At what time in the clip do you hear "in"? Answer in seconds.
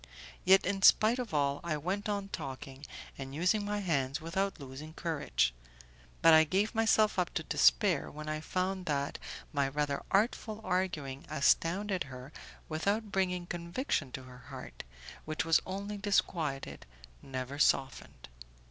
0.65-0.81